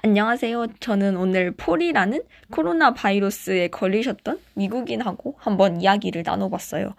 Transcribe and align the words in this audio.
안녕하세요. 0.00 0.68
저는 0.78 1.16
오늘 1.16 1.50
폴이라는 1.50 2.22
코로나 2.52 2.94
바이러스에 2.94 3.66
걸리셨던 3.66 4.38
미국인하고 4.54 5.34
한번 5.38 5.80
이야기를 5.80 6.22
나눠봤어요. 6.24 6.94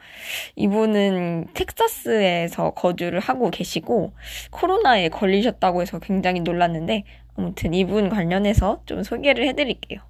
이분은 0.57 1.47
텍사스에서 1.54 2.71
거주를 2.71 3.21
하고 3.21 3.51
계시고 3.51 4.12
코로나에 4.51 5.07
걸리셨다고 5.07 5.81
해서 5.81 5.99
굉장히 5.99 6.41
놀랐는데 6.41 7.05
아무튼 7.38 7.73
이분 7.73 8.09
관련해서 8.09 8.82
좀 8.86 9.02
소개를 9.02 9.47
해드릴게요. 9.47 10.02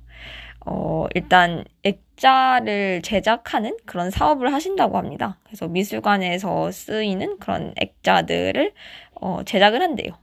어, 0.65 1.05
일단 1.13 1.65
액자를 1.83 3.03
제작하는 3.03 3.77
그런 3.85 4.09
사업을 4.09 4.51
하신다고 4.51 4.97
합니다. 4.97 5.37
그래서 5.43 5.67
미술관에서 5.67 6.71
쓰이는 6.71 7.37
그런 7.37 7.71
액자들을 7.79 8.73
어, 9.21 9.43
제작을 9.45 9.79
한대요. 9.79 10.13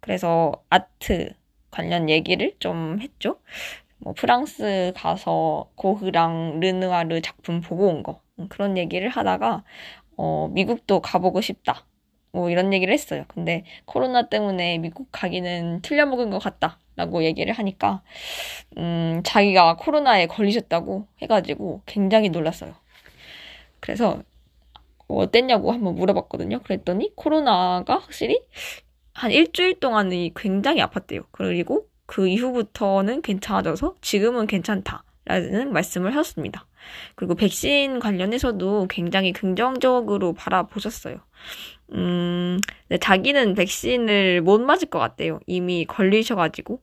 그래서 0.00 0.52
아트 0.70 1.34
관련 1.74 2.08
얘기를 2.08 2.54
좀 2.60 3.00
했죠. 3.00 3.40
뭐 3.98 4.12
프랑스 4.12 4.92
가서 4.94 5.68
고흐랑 5.74 6.60
르누아르 6.60 7.20
작품 7.20 7.60
보고 7.60 7.88
온 7.88 8.02
거. 8.04 8.20
음, 8.38 8.48
그런 8.48 8.78
얘기를 8.78 9.08
하다가 9.08 9.64
어, 10.16 10.48
미국도 10.52 11.00
가보고 11.00 11.40
싶다. 11.40 11.84
뭐 12.30 12.50
이런 12.50 12.72
얘기를 12.72 12.94
했어요. 12.94 13.24
근데 13.28 13.64
코로나 13.84 14.28
때문에 14.28 14.78
미국 14.78 15.08
가기는 15.10 15.82
틀려먹은 15.82 16.30
것 16.30 16.38
같다. 16.38 16.78
라고 16.96 17.24
얘기를 17.24 17.52
하니까, 17.52 18.02
음, 18.76 19.20
자기가 19.24 19.76
코로나에 19.76 20.26
걸리셨다고 20.26 21.08
해가지고 21.22 21.82
굉장히 21.86 22.28
놀랐어요. 22.28 22.72
그래서, 23.80 24.22
어땠냐고 25.08 25.72
한번 25.72 25.96
물어봤거든요. 25.96 26.60
그랬더니 26.60 27.12
코로나가 27.16 27.98
확실히 27.98 28.40
한 29.14 29.30
일주일 29.30 29.78
동안이 29.80 30.32
굉장히 30.36 30.82
아팠대요. 30.82 31.24
그리고 31.30 31.86
그 32.06 32.28
이후부터는 32.28 33.22
괜찮아져서 33.22 33.94
지금은 34.00 34.46
괜찮다라는 34.46 35.72
말씀을 35.72 36.10
하셨습니다. 36.14 36.66
그리고 37.14 37.34
백신 37.34 38.00
관련해서도 38.00 38.88
굉장히 38.90 39.32
긍정적으로 39.32 40.34
바라보셨어요. 40.34 41.16
음, 41.92 42.58
네, 42.88 42.98
자기는 42.98 43.54
백신을 43.54 44.42
못 44.42 44.60
맞을 44.60 44.88
것 44.90 44.98
같대요. 44.98 45.40
이미 45.46 45.86
걸리셔가지고. 45.86 46.80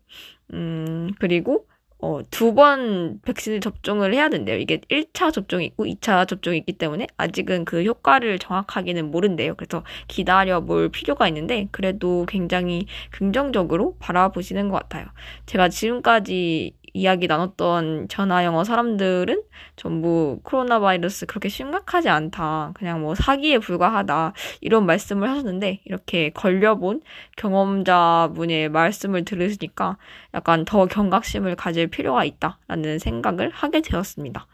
음, 0.53 1.11
그리고 1.19 1.67
어, 2.01 2.21
두 2.31 2.53
번 2.55 3.19
백신을 3.21 3.59
접종을 3.61 4.13
해야 4.13 4.27
된대요. 4.29 4.57
이게 4.57 4.79
1차 4.89 5.31
접종이 5.31 5.65
있고 5.67 5.85
2차 5.85 6.27
접종이 6.27 6.57
있기 6.57 6.73
때문에 6.73 7.07
아직은 7.17 7.63
그 7.65 7.83
효과를 7.83 8.39
정확하게는 8.39 9.11
모른대요. 9.11 9.55
그래서 9.55 9.83
기다려 10.07 10.61
볼 10.61 10.89
필요가 10.89 11.27
있는데 11.27 11.67
그래도 11.71 12.25
굉장히 12.27 12.87
긍정적으로 13.11 13.95
바라보시는 13.99 14.69
것 14.69 14.77
같아요. 14.81 15.05
제가 15.45 15.69
지금까지 15.69 16.73
이야기 16.93 17.27
나눴던 17.27 18.07
전화 18.09 18.43
영어 18.45 18.63
사람들은 18.63 19.43
전부 19.75 20.39
코로나 20.43 20.79
바이러스 20.79 21.25
그렇게 21.25 21.49
심각하지 21.49 22.09
않다. 22.09 22.71
그냥 22.75 23.01
뭐 23.01 23.15
사기에 23.15 23.59
불과하다. 23.59 24.33
이런 24.61 24.85
말씀을 24.85 25.29
하셨는데 25.29 25.81
이렇게 25.85 26.29
걸려본 26.31 27.01
경험자분의 27.37 28.69
말씀을 28.69 29.25
들으시니까 29.25 29.97
약간 30.33 30.65
더 30.65 30.85
경각심을 30.85 31.55
가질 31.55 31.87
필요가 31.87 32.23
있다라는 32.23 32.99
생각을 32.99 33.49
하게 33.51 33.81
되었습니다. 33.81 34.47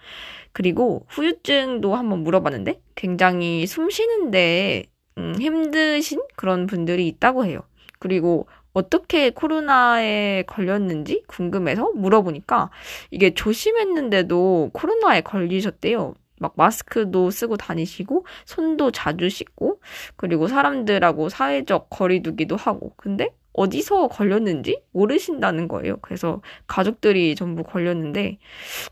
그리고 0.52 1.06
후유증도 1.10 1.96
한번 1.96 2.24
물어봤는데 2.24 2.82
굉장히 2.96 3.68
숨 3.68 3.90
쉬는데 3.90 4.86
음, 5.18 5.36
힘드신 5.40 6.22
그런 6.36 6.68
분들이 6.68 7.08
있다고 7.08 7.46
해요. 7.46 7.62
그리고 8.00 8.48
어떻게 8.78 9.32
코로나에 9.32 10.44
걸렸는지 10.44 11.24
궁금해서 11.26 11.94
물어보니까 11.96 12.70
이게 13.10 13.34
조심했는데도 13.34 14.70
코로나에 14.72 15.22
걸리셨대요. 15.22 16.14
막 16.40 16.54
마스크도 16.56 17.32
쓰고 17.32 17.58
다니시고 17.58 18.28
손도 18.46 18.92
자주 18.92 19.30
씻고 19.30 19.82
그리고 20.16 20.48
사람들하고 20.48 21.30
사회적 21.30 21.90
거리두기도 21.90 22.56
하고 22.56 22.94
근데 22.98 23.34
어디서 23.54 24.10
걸렸는지 24.10 24.84
모르신다는 24.92 25.68
거예요. 25.68 25.98
그래서 26.02 26.44
가족들이 26.68 27.34
전부 27.34 27.64
걸렸는데 27.64 28.38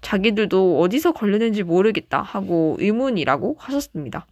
자기들도 0.01 0.79
어디서 0.79 1.11
걸렸는지 1.11 1.61
모르겠다 1.61 2.23
하고 2.23 2.75
의문이라고 2.79 3.57
하셨습니다. 3.59 4.25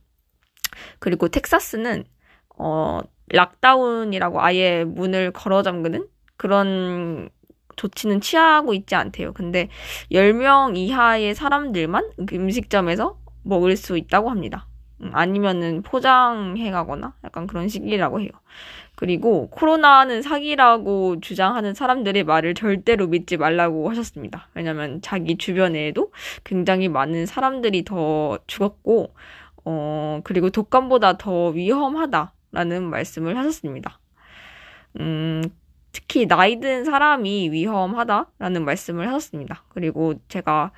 그리고 0.97 1.27
텍사스는 1.27 2.05
어 2.57 3.01
락다운이라고 3.29 4.41
아예 4.41 4.83
문을 4.83 5.31
걸어 5.31 5.61
잠그는 5.63 6.07
그런 6.37 7.29
조치는 7.75 8.21
취하고 8.21 8.73
있지 8.73 8.95
않대요. 8.95 9.33
근데 9.33 9.69
10명 10.11 10.75
이하의 10.77 11.35
사람들만 11.35 12.11
음식점에서 12.31 13.17
먹을 13.43 13.75
수 13.75 13.97
있다고 13.97 14.29
합니다. 14.29 14.67
음, 15.01 15.11
아니면은 15.13 15.81
포장해 15.81 16.71
가거나 16.71 17.13
약간 17.23 17.47
그런 17.47 17.67
식이라고 17.67 18.21
해요. 18.21 18.29
그리고 18.95 19.49
코로나는 19.49 20.21
사기라고 20.21 21.19
주장하는 21.19 21.73
사람들의 21.73 22.23
말을 22.23 22.53
절대로 22.53 23.07
믿지 23.07 23.37
말라고 23.37 23.89
하셨습니다. 23.89 24.49
왜냐면 24.53 25.01
자기 25.01 25.37
주변에도 25.37 26.11
굉장히 26.43 26.87
많은 26.89 27.25
사람들이 27.25 27.83
더 27.85 28.37
죽었고, 28.45 29.13
어, 29.65 30.21
그리고 30.23 30.49
독감보다 30.51 31.17
더 31.17 31.49
위험하다. 31.49 32.33
라는 32.53 32.89
말씀을 32.89 33.37
하셨습니다. 33.37 33.99
음, 34.99 35.43
특히 35.91 36.27
나이 36.27 36.59
든 36.59 36.85
사람이 36.85 37.51
위험하다라는 37.51 38.63
말씀을 38.63 39.07
하셨습니다. 39.07 39.63
그리고 39.69 40.13
제가 40.29 40.71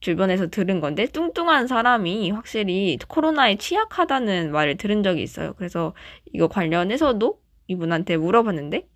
주변에서 0.00 0.48
들은 0.48 0.80
건데 0.80 1.06
뚱뚱한 1.06 1.66
사람이 1.66 2.30
확실히 2.30 2.98
코로나에 3.08 3.56
취약하다는 3.56 4.52
말을 4.52 4.76
들은 4.76 5.02
적이 5.02 5.22
있어요. 5.22 5.54
그래서 5.54 5.94
이거 6.32 6.48
관련해서도 6.48 7.40
이분한테 7.68 8.16
물어봤는데 8.16 8.88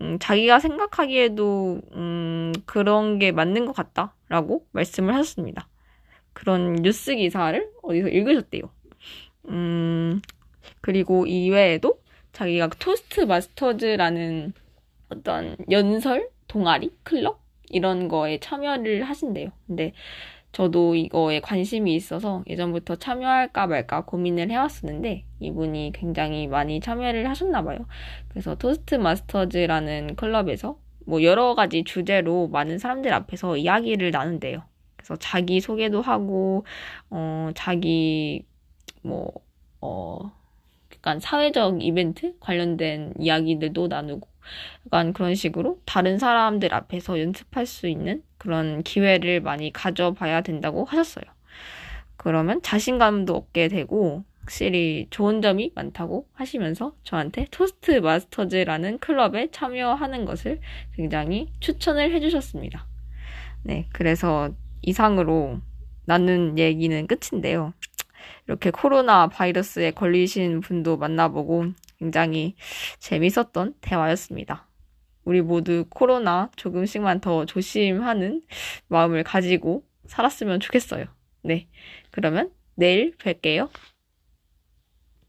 음, 0.00 0.18
자기가 0.20 0.60
생각하기에도 0.60 1.80
음, 1.92 2.52
그런 2.66 3.18
게 3.18 3.32
맞는 3.32 3.66
것 3.66 3.72
같다라고 3.72 4.66
말씀을 4.72 5.14
하셨습니다. 5.14 5.68
그런 6.32 6.76
뉴스 6.76 7.14
기사를 7.14 7.68
어디서 7.82 8.08
읽으셨대요. 8.08 8.62
음, 9.48 10.22
그리고 10.80 11.26
이외에도 11.26 12.00
자기가 12.32 12.70
토스트 12.78 13.22
마스터즈라는 13.22 14.52
어떤 15.10 15.56
연설, 15.70 16.28
동아리, 16.48 16.90
클럽 17.02 17.40
이런 17.68 18.08
거에 18.08 18.38
참여를 18.38 19.04
하신대요. 19.04 19.50
근데 19.66 19.92
저도 20.52 20.94
이거에 20.94 21.40
관심이 21.40 21.94
있어서 21.94 22.44
예전부터 22.46 22.96
참여할까 22.96 23.66
말까 23.66 24.04
고민을 24.04 24.50
해왔었는데 24.50 25.24
이분이 25.40 25.92
굉장히 25.94 26.46
많이 26.46 26.80
참여를 26.80 27.28
하셨나 27.28 27.62
봐요. 27.62 27.86
그래서 28.28 28.54
토스트 28.54 28.96
마스터즈라는 28.96 30.16
클럽에서 30.16 30.78
뭐 31.06 31.22
여러 31.22 31.54
가지 31.54 31.84
주제로 31.84 32.48
많은 32.48 32.78
사람들 32.78 33.12
앞에서 33.12 33.56
이야기를 33.56 34.10
나눈대요. 34.10 34.62
그래서 34.96 35.16
자기 35.16 35.60
소개도 35.60 36.02
하고 36.02 36.64
어 37.10 37.50
자기 37.54 38.44
뭐 39.02 39.32
어, 39.80 40.30
약간 41.02 41.18
사회적 41.18 41.82
이벤트 41.82 42.38
관련된 42.38 43.14
이야기들도 43.18 43.88
나누고 43.88 44.28
약간 44.86 45.12
그런 45.12 45.34
식으로 45.34 45.80
다른 45.84 46.16
사람들 46.16 46.72
앞에서 46.72 47.20
연습할 47.20 47.66
수 47.66 47.88
있는 47.88 48.22
그런 48.38 48.84
기회를 48.84 49.40
많이 49.40 49.72
가져봐야 49.72 50.42
된다고 50.42 50.84
하셨어요. 50.84 51.24
그러면 52.16 52.62
자신감도 52.62 53.34
얻게 53.34 53.66
되고 53.66 54.22
확실히 54.42 55.08
좋은 55.10 55.42
점이 55.42 55.72
많다고 55.74 56.28
하시면서 56.34 56.94
저한테 57.02 57.48
토스트 57.50 57.98
마스터즈라는 57.98 58.98
클럽에 58.98 59.50
참여하는 59.50 60.24
것을 60.24 60.60
굉장히 60.94 61.48
추천을 61.58 62.14
해주셨습니다. 62.14 62.86
네, 63.64 63.88
그래서 63.92 64.50
이상으로 64.82 65.58
나눈 66.04 66.58
얘기는 66.58 67.06
끝인데요. 67.06 67.72
이렇게 68.46 68.70
코로나 68.70 69.28
바이러스에 69.28 69.92
걸리신 69.92 70.60
분도 70.60 70.96
만나보고 70.96 71.66
굉장히 71.98 72.54
재밌었던 72.98 73.74
대화였습니다. 73.80 74.66
우리 75.24 75.40
모두 75.40 75.84
코로나 75.88 76.50
조금씩만 76.56 77.20
더 77.20 77.46
조심하는 77.46 78.42
마음을 78.88 79.22
가지고 79.22 79.84
살았으면 80.06 80.60
좋겠어요. 80.60 81.06
네. 81.42 81.68
그러면 82.10 82.50
내일 82.74 83.16
뵐게요. 83.16 83.68